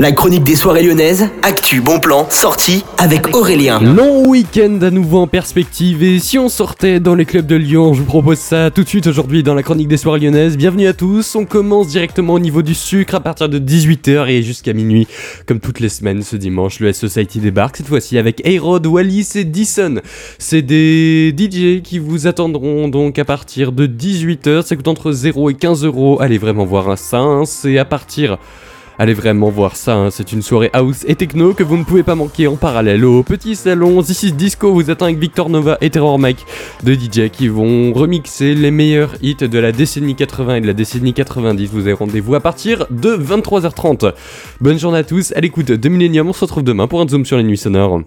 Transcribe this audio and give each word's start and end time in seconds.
La 0.00 0.12
chronique 0.12 0.44
des 0.44 0.56
soirées 0.56 0.82
lyonnaises, 0.82 1.28
actu, 1.42 1.82
bon 1.82 2.00
plan, 2.00 2.26
sortie 2.30 2.86
avec 2.96 3.36
Aurélien. 3.36 3.80
Long 3.80 4.26
week-end 4.26 4.78
à 4.80 4.90
nouveau 4.90 5.18
en 5.18 5.26
perspective 5.26 6.02
et 6.02 6.18
si 6.18 6.38
on 6.38 6.48
sortait 6.48 7.00
dans 7.00 7.14
les 7.14 7.26
clubs 7.26 7.44
de 7.44 7.56
Lyon, 7.56 7.92
je 7.92 7.98
vous 7.98 8.06
propose 8.06 8.38
ça 8.38 8.70
tout 8.70 8.82
de 8.82 8.88
suite 8.88 9.06
aujourd'hui 9.06 9.42
dans 9.42 9.52
la 9.52 9.62
chronique 9.62 9.88
des 9.88 9.98
soirées 9.98 10.20
lyonnaises. 10.20 10.56
Bienvenue 10.56 10.86
à 10.86 10.94
tous, 10.94 11.34
on 11.36 11.44
commence 11.44 11.88
directement 11.88 12.32
au 12.32 12.38
niveau 12.38 12.62
du 12.62 12.74
sucre 12.74 13.14
à 13.14 13.20
partir 13.20 13.50
de 13.50 13.58
18h 13.58 14.26
et 14.30 14.42
jusqu'à 14.42 14.72
minuit. 14.72 15.06
Comme 15.44 15.60
toutes 15.60 15.80
les 15.80 15.90
semaines 15.90 16.22
ce 16.22 16.36
dimanche, 16.36 16.80
le 16.80 16.88
S 16.88 16.98
Society 16.98 17.38
débarque 17.38 17.76
cette 17.76 17.88
fois-ci 17.88 18.16
avec 18.16 18.40
A-Rod, 18.46 18.86
Wallis 18.86 19.32
et 19.34 19.44
Dyson. 19.44 20.00
C'est 20.38 20.62
des 20.62 21.34
DJ 21.36 21.82
qui 21.82 21.98
vous 21.98 22.26
attendront 22.26 22.88
donc 22.88 23.18
à 23.18 23.26
partir 23.26 23.70
de 23.70 23.86
18h, 23.86 24.62
ça 24.62 24.76
coûte 24.76 24.88
entre 24.88 25.12
0 25.12 25.50
et 25.50 25.54
15 25.54 25.84
euros. 25.84 26.22
Allez 26.22 26.38
vraiment 26.38 26.64
voir 26.64 26.88
un 26.88 26.96
sein, 26.96 27.42
c'est 27.44 27.76
à 27.76 27.84
partir 27.84 28.38
Allez 29.00 29.14
vraiment 29.14 29.48
voir 29.48 29.76
ça, 29.76 29.94
hein. 29.94 30.10
c'est 30.10 30.30
une 30.30 30.42
soirée 30.42 30.68
house 30.74 31.06
et 31.08 31.14
techno 31.14 31.54
que 31.54 31.62
vous 31.62 31.78
ne 31.78 31.84
pouvez 31.84 32.02
pas 32.02 32.14
manquer 32.14 32.46
en 32.48 32.56
parallèle 32.56 33.02
au 33.06 33.22
petit 33.22 33.56
salon. 33.56 34.02
This 34.02 34.26
Disco 34.34 34.74
vous 34.74 34.90
attend 34.90 35.06
avec 35.06 35.18
Victor 35.18 35.48
Nova 35.48 35.78
et 35.80 35.88
Terror 35.88 36.18
Mike, 36.18 36.44
de 36.82 36.92
DJ 36.92 37.30
qui 37.32 37.48
vont 37.48 37.94
remixer 37.94 38.54
les 38.54 38.70
meilleurs 38.70 39.14
hits 39.22 39.36
de 39.36 39.58
la 39.58 39.72
décennie 39.72 40.16
80 40.16 40.56
et 40.56 40.60
de 40.60 40.66
la 40.66 40.74
décennie 40.74 41.14
90. 41.14 41.70
Vous 41.72 41.80
avez 41.80 41.94
rendez-vous 41.94 42.34
à 42.34 42.40
partir 42.40 42.84
de 42.90 43.16
23h30. 43.16 44.12
Bonne 44.60 44.78
journée 44.78 44.98
à 44.98 45.04
tous, 45.04 45.32
à 45.34 45.40
l'écoute 45.40 45.68
de 45.68 45.88
Millennium, 45.88 46.28
on 46.28 46.34
se 46.34 46.44
retrouve 46.44 46.64
demain 46.64 46.86
pour 46.86 47.00
un 47.00 47.08
zoom 47.08 47.24
sur 47.24 47.38
les 47.38 47.42
nuits 47.42 47.56
sonores. 47.56 47.92